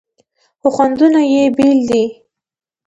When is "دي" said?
1.89-2.03